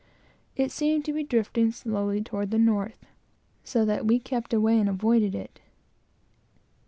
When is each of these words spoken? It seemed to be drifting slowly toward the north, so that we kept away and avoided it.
It 0.55 0.71
seemed 0.71 1.05
to 1.05 1.13
be 1.13 1.21
drifting 1.23 1.71
slowly 1.71 2.23
toward 2.23 2.49
the 2.49 2.57
north, 2.57 3.05
so 3.63 3.85
that 3.85 4.07
we 4.07 4.17
kept 4.17 4.51
away 4.51 4.79
and 4.79 4.89
avoided 4.89 5.35
it. 5.35 5.59